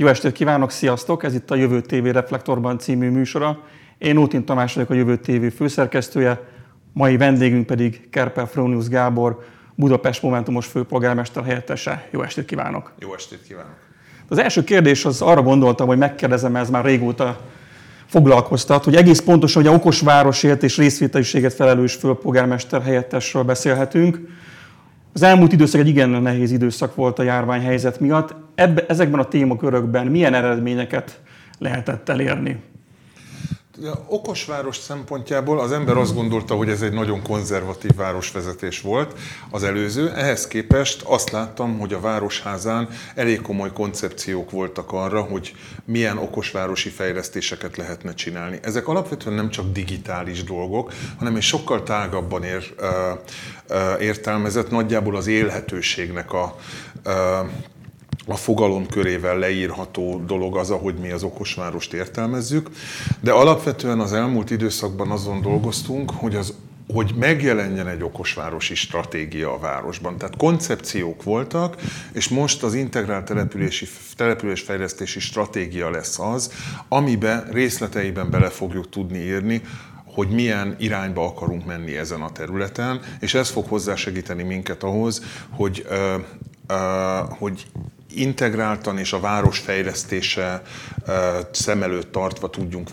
[0.00, 1.24] Jó estét kívánok, sziasztok!
[1.24, 3.58] Ez itt a Jövő TV Reflektorban című műsora.
[3.98, 6.40] Én Ótin Tamás vagyok a Jövő TV főszerkesztője,
[6.92, 9.44] mai vendégünk pedig Kerpel Fronius Gábor,
[9.74, 12.08] Budapest Momentumos főpolgármester helyettese.
[12.10, 12.92] Jó estét kívánok!
[12.98, 13.76] Jó estét kívánok!
[14.28, 17.40] Az első kérdés az arra gondoltam, hogy megkérdezem, ez már régóta
[18.06, 24.18] foglalkoztat, hogy egész pontosan, hogy a okos városért és részvételiséget felelős főpolgármester helyettesről beszélhetünk.
[25.12, 28.34] Az elmúlt időszak egy igen nehéz időszak volt a járványhelyzet miatt.
[28.54, 31.20] Ebbe, ezekben a témakörökben milyen eredményeket
[31.58, 32.62] lehetett elérni?
[33.82, 39.18] A okos város szempontjából az ember azt gondolta, hogy ez egy nagyon konzervatív városvezetés volt
[39.50, 40.10] az előző.
[40.10, 46.88] Ehhez képest azt láttam, hogy a városházán elég komoly koncepciók voltak arra, hogy milyen okosvárosi
[46.88, 48.58] fejlesztéseket lehetne csinálni.
[48.62, 52.74] Ezek alapvetően nem csak digitális dolgok, hanem egy sokkal tágabban ér,
[54.00, 56.56] értelmezett, nagyjából az élhetőségnek a
[58.30, 62.70] a fogalom körével leírható dolog az, ahogy mi az okosvárost értelmezzük,
[63.20, 66.54] de alapvetően az elmúlt időszakban azon dolgoztunk, hogy az
[66.94, 70.16] hogy megjelenjen egy okosvárosi stratégia a városban.
[70.18, 71.76] Tehát koncepciók voltak,
[72.12, 76.52] és most az integrált települési, településfejlesztési stratégia lesz az,
[76.88, 79.62] amiben részleteiben bele fogjuk tudni írni,
[80.04, 85.86] hogy milyen irányba akarunk menni ezen a területen, és ez fog hozzásegíteni minket ahhoz, hogy,
[87.28, 87.66] hogy
[88.14, 90.62] integráltan és a város fejlesztése
[91.50, 92.88] szem előtt tartva tudjunk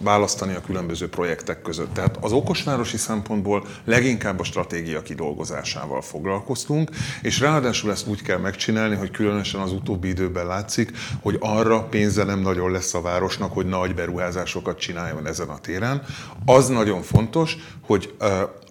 [0.00, 1.94] választani a különböző projektek között.
[1.94, 6.90] Tehát az okosvárosi szempontból leginkább a stratégia kidolgozásával foglalkoztunk,
[7.22, 10.90] és ráadásul ezt úgy kell megcsinálni, hogy különösen az utóbbi időben látszik,
[11.22, 16.02] hogy arra pénze nem nagyon lesz a városnak, hogy nagy beruházásokat csináljon ezen a téren.
[16.44, 17.56] Az nagyon fontos,
[17.86, 18.14] hogy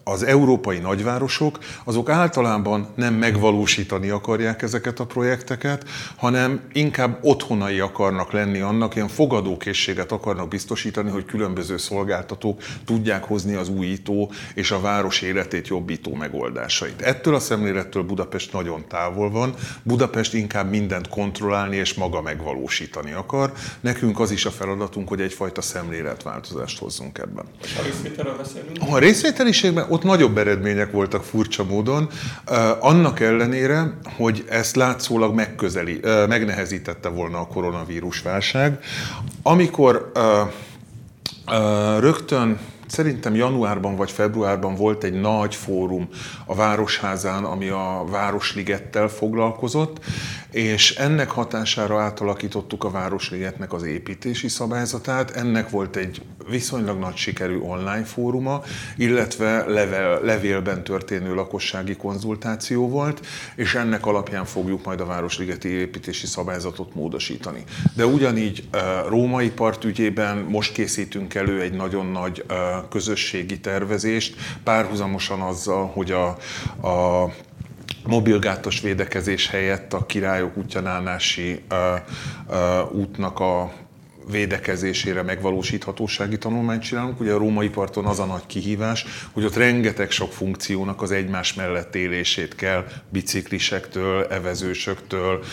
[0.03, 5.85] az európai nagyvárosok, azok általában nem megvalósítani akarják ezeket a projekteket,
[6.15, 13.53] hanem inkább otthonai akarnak lenni annak, ilyen fogadókészséget akarnak biztosítani, hogy különböző szolgáltatók tudják hozni
[13.53, 17.01] az újító és a város életét jobbító megoldásait.
[17.01, 19.53] Ettől a szemlélettől Budapest nagyon távol van.
[19.83, 23.51] Budapest inkább mindent kontrollálni és maga megvalósítani akar.
[23.79, 27.45] Nekünk az is a feladatunk, hogy egyfajta szemléletváltozást hozzunk ebben.
[27.63, 28.77] És a részvételről beszélünk?
[28.89, 32.09] A részvételiségben ott nagyobb eredmények voltak furcsa módon,
[32.79, 38.79] annak ellenére, hogy ezt látszólag megközeli, megnehezítette volna a koronavírus válság.
[39.43, 40.11] Amikor
[41.99, 42.59] rögtön
[42.91, 46.09] Szerintem januárban vagy februárban volt egy nagy fórum
[46.45, 49.99] a Városházán, ami a Városligettel foglalkozott,
[50.51, 55.31] és ennek hatására átalakítottuk a Városligetnek az építési szabályzatát.
[55.31, 58.63] Ennek volt egy viszonylag nagy sikerű online fóruma,
[58.97, 63.25] illetve level, levélben történő lakossági konzultáció volt,
[63.55, 67.63] és ennek alapján fogjuk majd a Városligeti építési szabályzatot módosítani.
[67.95, 68.63] De ugyanígy
[69.07, 72.43] Római part ügyében most készítünk elő egy nagyon nagy
[72.89, 76.27] közösségi tervezést, párhuzamosan azzal, hogy a,
[76.87, 77.29] a
[78.05, 81.61] mobilgátos védekezés helyett a királyok útjanánási
[82.91, 83.71] útnak a
[84.31, 87.19] védekezésére megvalósíthatósági tanulmányt csinálunk.
[87.19, 91.53] Ugye a római parton az a nagy kihívás, hogy ott rengeteg sok funkciónak az egymás
[91.53, 95.43] mellett élését kell biciklisektől, evezősöktől,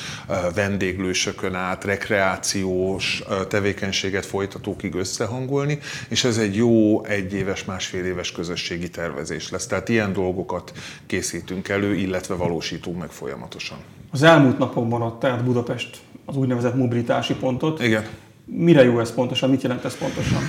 [0.54, 5.78] vendéglősökön át, rekreációs tevékenységet folytatókig összehangolni,
[6.08, 9.66] és ez egy jó egyéves, másfél éves közösségi tervezés lesz.
[9.66, 10.72] Tehát ilyen dolgokat
[11.06, 13.78] készítünk elő, illetve valósítunk meg folyamatosan.
[14.10, 17.82] Az elmúlt napokban ott tehát Budapest az úgynevezett mobilitási pontot.
[17.82, 18.06] Igen.
[18.50, 19.50] Mire jó ez pontosan?
[19.50, 20.42] Mit jelent ez pontosan?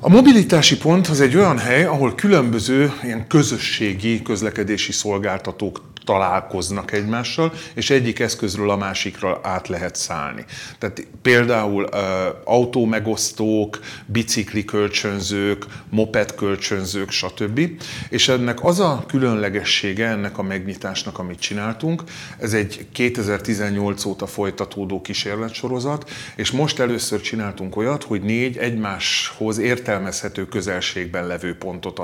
[0.00, 7.52] A mobilitási pont az egy olyan hely, ahol különböző ilyen közösségi közlekedési szolgáltatók találkoznak egymással,
[7.74, 10.44] és egyik eszközről a másikra át lehet szállni.
[10.78, 11.98] Tehát például uh,
[12.44, 17.60] autómegosztók, bicikli kölcsönzők, moped kölcsönzők, stb.
[18.08, 22.02] És ennek az a különlegessége ennek a megnyitásnak, amit csináltunk,
[22.38, 30.46] ez egy 2018 óta folytatódó kísérletsorozat, és most először csináltunk olyat, hogy négy egymáshoz értelmezhető
[30.46, 31.98] közelségben levő pontot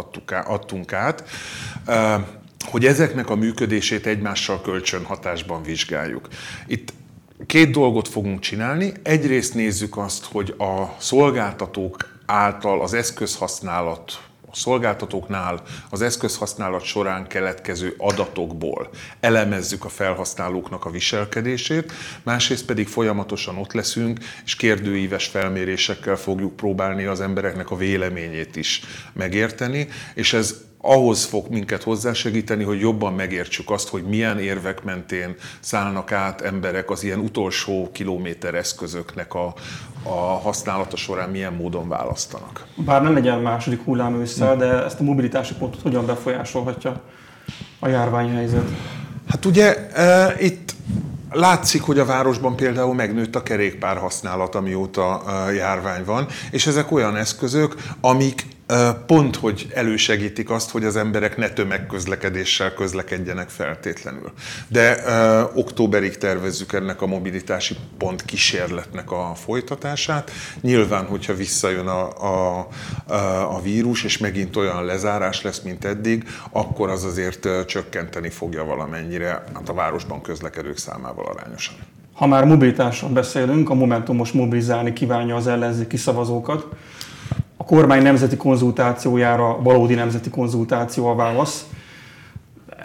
[0.45, 1.25] adtunk át,
[2.65, 6.29] hogy ezeknek a működését egymással kölcsönhatásban vizsgáljuk.
[6.67, 6.93] Itt
[7.47, 8.93] két dolgot fogunk csinálni.
[9.03, 17.95] Egyrészt nézzük azt, hogy a szolgáltatók által az eszközhasználat a szolgáltatóknál az eszközhasználat során keletkező
[17.99, 18.91] adatokból
[19.21, 27.05] elemezzük a felhasználóknak a viselkedését, másrészt pedig folyamatosan ott leszünk, és kérdőíves felmérésekkel fogjuk próbálni
[27.05, 28.81] az embereknek a véleményét is
[29.13, 35.35] megérteni, és ez ahhoz fog minket hozzásegíteni, hogy jobban megértsük azt, hogy milyen érvek mentén
[35.61, 39.55] szállnak át emberek az ilyen utolsó kilométer eszközöknek a,
[40.03, 42.67] a használata során milyen módon választanak.
[42.77, 47.01] Bár nem legyen második hullám ősszel, de ezt a mobilitási pontot hogyan befolyásolhatja
[47.79, 48.69] a járványhelyzet?
[49.29, 50.77] Hát ugye e, itt
[51.33, 55.23] Látszik, hogy a városban például megnőtt a kerékpár használat, amióta
[55.55, 58.47] járvány van, és ezek olyan eszközök, amik
[59.07, 64.33] pont, hogy elősegítik azt, hogy az emberek ne tömegközlekedéssel közlekedjenek feltétlenül.
[64.69, 70.31] De ö, októberig tervezzük ennek a mobilitási pont kísérletnek a folytatását.
[70.61, 72.25] Nyilván, hogyha visszajön a,
[72.59, 72.69] a,
[73.57, 79.45] a vírus, és megint olyan lezárás lesz, mint eddig, akkor az azért csökkenteni fogja valamennyire
[79.55, 81.75] hát a városban közlekedők számával arányosan.
[82.13, 86.67] Ha már mobilitásról beszélünk, a Momentum most mobilizálni kívánja az ellenzéki szavazókat
[87.69, 91.67] kormány nemzeti konzultációjára valódi nemzeti konzultáció a válasz.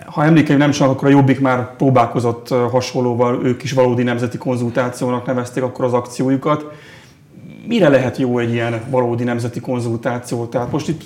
[0.05, 5.25] Ha emlékeim nem csak, akkor a Jobbik már próbálkozott hasonlóval, ők is valódi nemzeti konzultációnak
[5.25, 6.65] nevezték akkor az akciójukat.
[7.67, 10.45] Mire lehet jó egy ilyen valódi nemzeti konzultáció?
[10.45, 11.01] Tehát most itt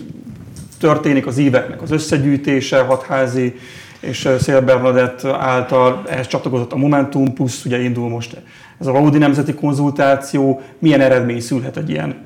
[0.80, 3.56] történik az éveknek az összegyűjtése, hatházi
[4.00, 8.42] és Szél Bernadett által ehhez csatlakozott a Momentum, plusz ugye indul most
[8.80, 10.62] ez a valódi nemzeti konzultáció.
[10.80, 12.26] Milyen eredmény szülhet egy ilyen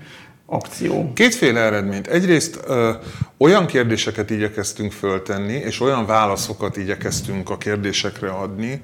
[0.52, 1.14] akció?
[1.14, 2.08] Kétféle eredményt.
[2.08, 2.92] Egyrészt ö,
[3.38, 8.82] olyan kérdéseket igyekeztünk föltenni, és olyan válaszokat igyekeztünk a kérdésekre adni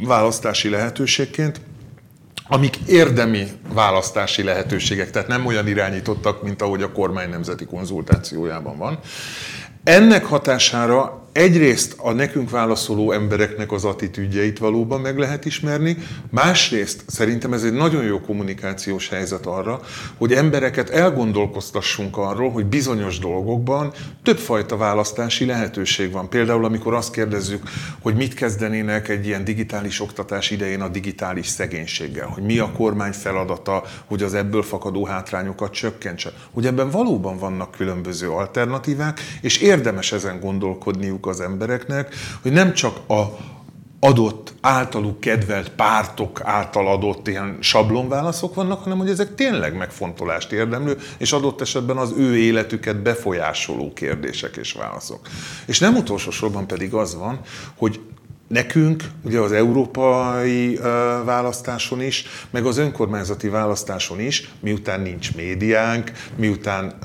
[0.00, 1.60] választási lehetőségként,
[2.48, 8.98] amik érdemi választási lehetőségek, tehát nem olyan irányítottak, mint ahogy a kormány nemzeti konzultációjában van.
[9.84, 15.96] Ennek hatására egyrészt a nekünk válaszoló embereknek az attitűdjeit valóban meg lehet ismerni,
[16.30, 19.80] másrészt szerintem ez egy nagyon jó kommunikációs helyzet arra,
[20.18, 23.92] hogy embereket elgondolkoztassunk arról, hogy bizonyos dolgokban
[24.22, 26.28] többfajta választási lehetőség van.
[26.28, 27.62] Például, amikor azt kérdezzük,
[28.00, 33.12] hogy mit kezdenének egy ilyen digitális oktatás idején a digitális szegénységgel, hogy mi a kormány
[33.12, 36.32] feladata, hogy az ebből fakadó hátrányokat csökkentse.
[36.52, 43.10] Hogy ebben valóban vannak különböző alternatívák, és érdemes ezen gondolkodniuk az embereknek, hogy nem csak
[43.10, 43.36] a
[44.00, 50.98] adott, általuk kedvelt pártok által adott ilyen sablonválaszok vannak, hanem hogy ezek tényleg megfontolást érdemlő,
[51.18, 55.20] és adott esetben az ő életüket befolyásoló kérdések és válaszok.
[55.66, 57.40] És nem utolsó sorban pedig az van,
[57.76, 58.00] hogy
[58.48, 60.76] Nekünk, ugye az európai
[61.24, 66.98] választáson is, meg az önkormányzati választáson is, miután nincs médiánk, miután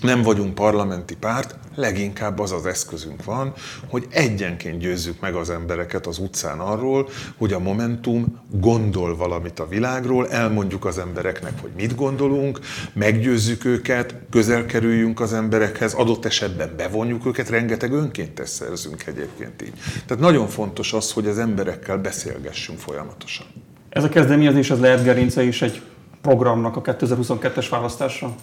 [0.00, 3.52] nem vagyunk parlamenti párt, leginkább az az eszközünk van,
[3.88, 9.66] hogy egyenként győzzük meg az embereket az utcán arról, hogy a Momentum gondol valamit a
[9.66, 12.58] világról, elmondjuk az embereknek, hogy mit gondolunk,
[12.92, 19.72] meggyőzzük őket, közel kerüljünk az emberekhez, adott esetben bevonjuk őket, rengeteg önkéntes szerzünk egyébként így.
[20.06, 23.46] Tehát nagyon fontos az, hogy az emberekkel beszélgessünk folyamatosan.
[23.88, 25.82] Ez a kezdeményezés az lehet gerince is egy
[26.22, 28.34] programnak a 2022-es választásra?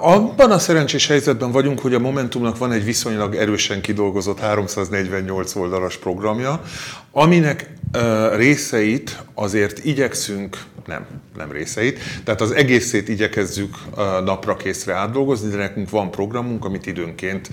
[0.00, 5.96] Abban a szerencsés helyzetben vagyunk, hogy a Momentumnak van egy viszonylag erősen kidolgozott 348 oldalas
[5.96, 6.60] programja,
[7.12, 7.70] aminek
[8.36, 13.76] részeit azért igyekszünk, nem, nem részeit, tehát az egészét igyekezzük
[14.24, 17.50] napra készre átdolgozni, de nekünk van programunk, amit időnként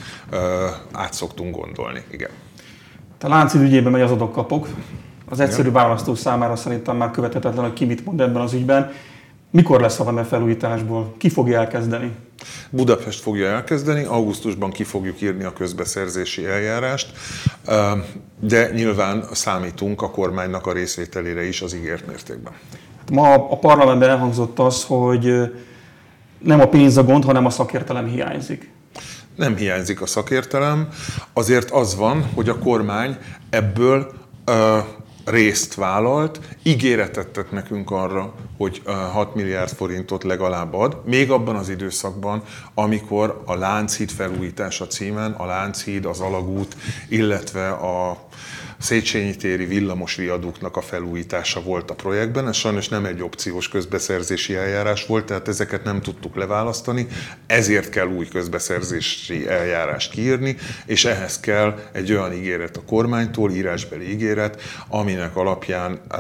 [0.92, 2.02] át szoktunk gondolni.
[2.12, 2.30] Igen.
[3.22, 4.68] A Láncid ügyében megy az adokkapok.
[5.30, 8.92] Az egyszerű választó számára szerintem már követhetetlen, hogy ki mit mond ebben az ügyben.
[9.54, 11.14] Mikor lesz a VEME felújításból?
[11.18, 12.12] Ki fogja elkezdeni?
[12.70, 17.12] Budapest fogja elkezdeni, augusztusban ki fogjuk írni a közbeszerzési eljárást,
[18.40, 22.54] de nyilván számítunk a kormánynak a részvételére is az ígért mértékben.
[23.00, 25.52] Hát ma a parlamentben elhangzott az, hogy
[26.40, 28.72] nem a pénz a gond, hanem a szakértelem hiányzik.
[29.36, 30.88] Nem hiányzik a szakértelem,
[31.34, 33.18] azért az van, hogy a kormány
[33.50, 34.14] ebből
[35.26, 41.70] részt vállalt, ígéretet tett nekünk arra, hogy 6 milliárd forintot legalább ad, még abban az
[41.70, 46.76] időszakban, amikor a Lánchíd felújítása címen a Lánchíd, az Alagút,
[47.10, 48.18] illetve a
[48.84, 52.48] Széchenyi téri villamos viaduknak a felújítása volt a projektben.
[52.48, 57.08] Ez sajnos nem egy opciós közbeszerzési eljárás volt, tehát ezeket nem tudtuk leválasztani,
[57.48, 64.12] ezért kell új közbeszerzési eljárást kiírni, és ehhez kell egy olyan ígéret a kormánytól, írásbeli
[64.12, 66.20] ígéret, aminek alapján uh,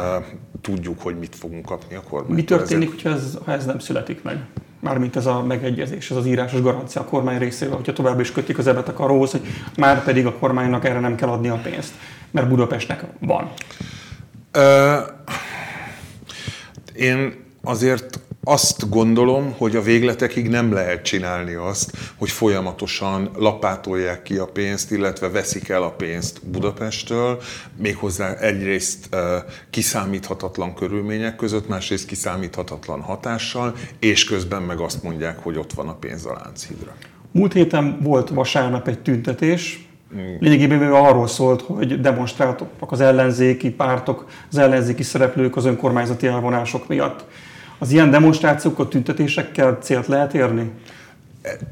[0.61, 2.35] tudjuk, hogy mit fogunk kapni a kormánytól.
[2.35, 4.45] Mi történik, hogyha ez, ha ez nem születik meg?
[4.79, 8.57] mármint ez a megegyezés, ez az írásos garancia a kormány részéről, hogyha tovább is kötik
[8.57, 9.41] az ebetek arról, hogy
[9.77, 11.93] már pedig a kormánynak erre nem kell adni a pénzt,
[12.33, 13.51] mert Budapestnek van.
[14.51, 14.97] Ö,
[16.93, 24.37] én azért azt gondolom, hogy a végletekig nem lehet csinálni azt, hogy folyamatosan lapátolják ki
[24.37, 27.41] a pénzt, illetve veszik el a pénzt Budapesttől,
[27.77, 29.09] méghozzá egyrészt
[29.69, 35.95] kiszámíthatatlan körülmények között, másrészt kiszámíthatatlan hatással, és közben meg azt mondják, hogy ott van a
[35.95, 36.93] pénz a Lánchídra.
[37.31, 39.87] Múlt héten volt vasárnap egy tüntetés,
[40.39, 47.25] Lényegében arról szólt, hogy demonstráltak az ellenzéki pártok, az ellenzéki szereplők az önkormányzati elvonások miatt.
[47.77, 50.71] Az ilyen demonstrációkkal, tüntetésekkel célt lehet érni?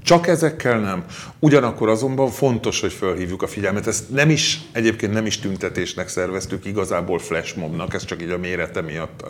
[0.04, 1.04] Csak ezekkel nem.
[1.40, 3.88] Ugyanakkor azonban fontos, hogy felhívjuk a figyelmet.
[3.88, 8.82] Ezt nem is, egyébként nem is tüntetésnek szerveztük, igazából flashmobnak, ezt csak így a mérete
[8.82, 9.26] miatt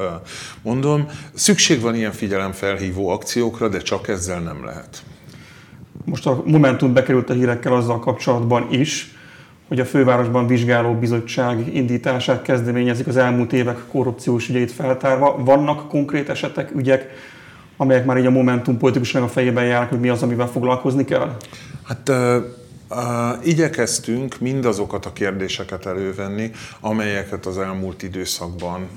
[0.61, 1.07] mondom.
[1.33, 5.03] Szükség van ilyen figyelemfelhívó akciókra, de csak ezzel nem lehet.
[6.05, 9.15] Most a Momentum bekerült a hírekkel azzal kapcsolatban is,
[9.67, 15.35] hogy a fővárosban vizsgáló bizottság indítását kezdeményezik az elmúlt évek korrupciós ügyeit feltárva.
[15.43, 17.09] Vannak konkrét esetek, ügyek,
[17.77, 21.37] amelyek már így a Momentum politikusnak a fejében járnak, hogy mi az, amivel foglalkozni kell?
[21.83, 22.59] Hát Uh,
[23.43, 28.87] igyekeztünk mindazokat a kérdéseket elővenni, amelyeket az elmúlt időszakban,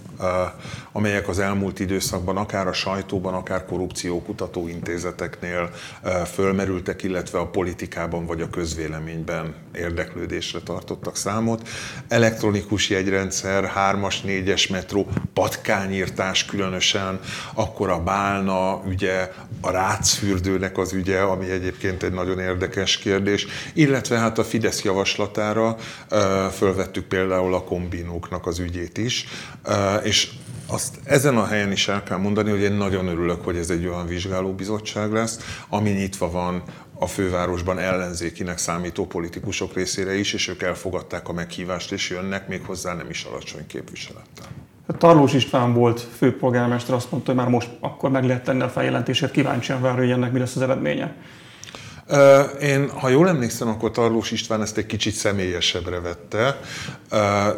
[0.93, 5.71] amelyek az elmúlt időszakban akár a sajtóban, akár korrupciókutató intézeteknél
[6.33, 11.69] fölmerültek, illetve a politikában vagy a közvéleményben érdeklődésre tartottak számot.
[12.09, 17.21] Elektronikus jegyrendszer, 3-as, 4-es metró, patkányírtás különösen,
[17.55, 23.47] akkor a Bálna ügye, a Rácfürdőnek az ügye, ami egyébként egy nagyon érdekes kérdés,
[23.85, 25.77] illetve hát a Fidesz javaslatára
[26.53, 29.27] fölvettük például a kombinóknak az ügyét is,
[30.03, 30.31] és
[30.67, 33.87] azt ezen a helyen is el kell mondani, hogy én nagyon örülök, hogy ez egy
[33.87, 35.39] olyan vizsgálóbizottság lesz,
[35.69, 36.63] ami nyitva van
[36.99, 42.63] a fővárosban ellenzékinek számító politikusok részére is, és ők elfogadták a meghívást, és jönnek még
[42.65, 44.47] hozzá nem is alacsony képviselettel.
[44.99, 49.31] Tarlós István volt főpolgármester, azt mondta, hogy már most akkor meg lehet tenni a feljelentését,
[49.31, 51.15] kíváncsian várja, hogy ennek mi lesz az eredménye.
[52.61, 56.61] Én, ha jól emlékszem, akkor Tarlós István ezt egy kicsit személyesebbre vette,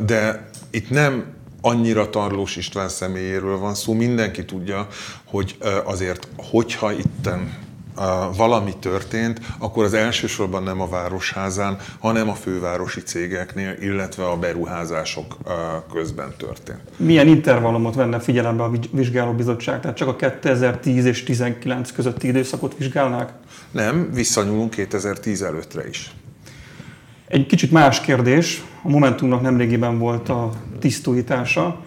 [0.06, 1.24] de itt nem
[1.60, 3.92] annyira Tarlós István személyéről van szó.
[3.92, 4.86] Mindenki tudja,
[5.24, 7.65] hogy azért, hogyha itten
[8.36, 15.36] valami történt, akkor az elsősorban nem a városházán, hanem a fővárosi cégeknél, illetve a beruházások
[15.92, 16.80] közben történt.
[16.96, 19.80] Milyen intervallumot venne figyelembe a vizsgálóbizottság?
[19.80, 23.32] Tehát csak a 2010 és 19 közötti időszakot vizsgálnák?
[23.70, 26.14] Nem, visszanyúlunk 2010 előttre is.
[27.28, 28.64] Egy kicsit más kérdés.
[28.82, 31.84] A Momentumnak nemrégiben volt a tisztújítása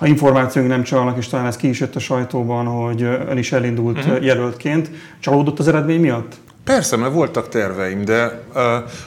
[0.00, 3.52] ha információink nem csalnak, és talán ez ki is jött a sajtóban, hogy ön is
[3.52, 4.24] elindult uh-huh.
[4.24, 6.34] jelöltként, csalódott az eredmény miatt?
[6.64, 8.42] Persze, mert voltak terveim, de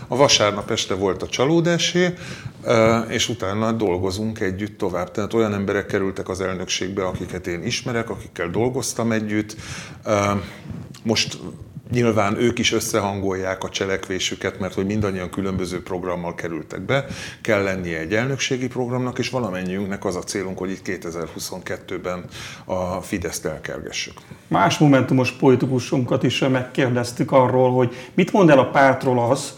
[0.08, 2.14] a vasárnap este volt a csalódásé,
[3.08, 5.12] és utána dolgozunk együtt tovább.
[5.12, 9.56] Tehát olyan emberek kerültek az elnökségbe, akiket én ismerek, akikkel dolgoztam együtt.
[11.04, 11.38] Most
[11.94, 17.06] Nyilván ők is összehangolják a cselekvésüket, mert hogy mindannyian különböző programmal kerültek be.
[17.42, 22.24] Kell lennie egy elnökségi programnak, és valamennyiünknek az a célunk, hogy itt 2022-ben
[22.66, 24.14] a Fideszt elkergessük.
[24.48, 29.54] Más momentumos politikusunkat is megkérdeztük arról, hogy mit mond el a pártról az,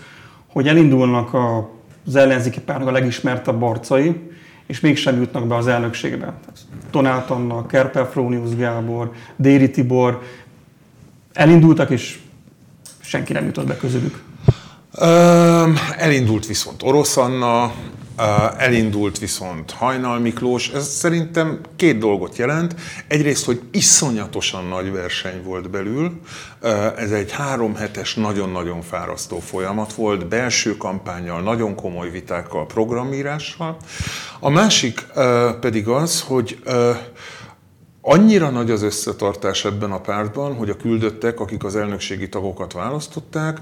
[0.47, 1.33] hogy elindulnak
[2.05, 4.15] az ellenzéki pártnak a legismertebb arcai,
[4.67, 6.33] és mégsem jutnak be az elnökségbe.
[6.89, 10.21] Tonát Anna, Kerper Frónius Gábor, Déri Tibor
[11.33, 12.19] elindultak, és
[13.07, 14.23] senki nem jutott be közülük?
[15.97, 17.73] elindult viszont Orosz Anna,
[18.57, 20.69] elindult viszont Hajnal Miklós.
[20.69, 22.75] Ez szerintem két dolgot jelent.
[23.07, 26.19] Egyrészt, hogy iszonyatosan nagy verseny volt belül.
[26.97, 33.77] Ez egy három hetes, nagyon-nagyon fárasztó folyamat volt, belső kampányjal, nagyon komoly vitákkal, programírással.
[34.39, 35.05] A másik
[35.59, 36.59] pedig az, hogy
[38.07, 43.59] Annyira nagy az összetartás ebben a pártban, hogy a küldöttek, akik az elnökségi tagokat választották,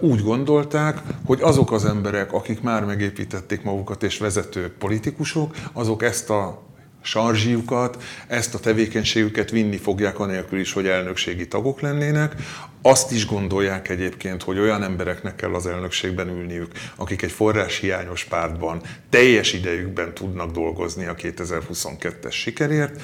[0.00, 6.30] úgy gondolták, hogy azok az emberek, akik már megépítették magukat és vezető politikusok, azok ezt
[6.30, 6.62] a
[7.02, 12.34] sarzsiukat, ezt a tevékenységüket vinni fogják anélkül is, hogy elnökségi tagok lennének.
[12.82, 18.80] Azt is gondolják egyébként, hogy olyan embereknek kell az elnökségben ülniük, akik egy forráshiányos pártban
[19.10, 23.00] teljes idejükben tudnak dolgozni a 2022-es sikerért,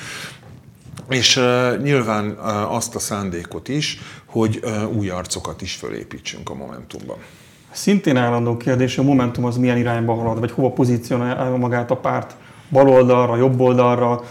[1.09, 6.55] és uh, nyilván uh, azt a szándékot is, hogy uh, új arcokat is fölépítsünk a
[6.55, 7.17] Momentumban.
[7.71, 12.35] Szintén állandó kérdés, a Momentum az milyen irányba halad, vagy hova pozícionálja magát a párt?
[12.71, 14.25] Baloldalra, jobb oldalra,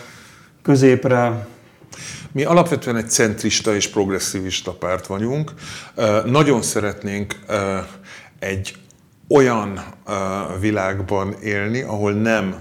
[0.62, 1.48] középre?
[2.32, 5.54] Mi alapvetően egy centrista és progresszivista párt vagyunk.
[6.26, 7.40] Nagyon szeretnénk
[8.40, 8.76] egy
[9.28, 9.80] olyan
[10.60, 12.56] világban élni, ahol nem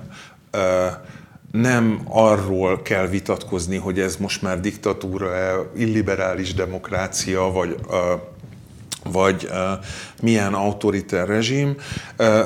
[1.53, 5.31] nem arról kell vitatkozni, hogy ez most már diktatúra,
[5.77, 7.77] illiberális demokrácia, vagy
[9.13, 9.49] vagy
[10.23, 11.77] milyen autoriter rezsim.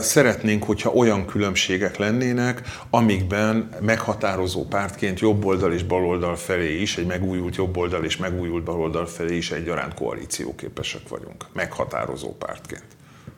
[0.01, 7.57] Szeretnénk, hogyha olyan különbségek lennének, amikben meghatározó pártként jobboldal és baloldal felé is, egy megújult
[7.57, 11.47] jobboldal és megújult baloldal felé is egyaránt koalícióképesek vagyunk.
[11.53, 12.87] Meghatározó pártként.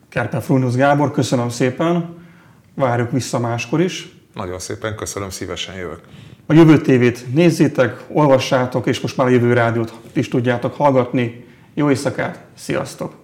[0.09, 2.23] Kerpen Frunusz Gábor, köszönöm szépen.
[2.75, 4.24] Várjuk vissza máskor is.
[4.35, 6.01] Nagyon szépen köszönöm, szívesen jövök.
[6.47, 11.45] A Jövő tévét nézzétek, olvassátok, és most már a Jövő Rádiót is tudjátok hallgatni.
[11.75, 13.24] Jó éjszakát, sziasztok!